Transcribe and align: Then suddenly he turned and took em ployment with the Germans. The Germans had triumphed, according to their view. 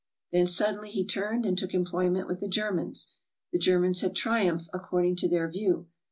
Then 0.31 0.47
suddenly 0.47 0.89
he 0.89 1.05
turned 1.05 1.45
and 1.45 1.55
took 1.55 1.75
em 1.75 1.85
ployment 1.85 2.25
with 2.25 2.39
the 2.39 2.47
Germans. 2.47 3.17
The 3.51 3.59
Germans 3.59 4.01
had 4.01 4.15
triumphed, 4.15 4.67
according 4.73 5.17
to 5.17 5.29
their 5.29 5.47
view. 5.47 5.89